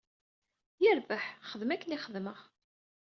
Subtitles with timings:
[0.83, 2.39] Yirbeḥ, xdem akken i xedmeɣ.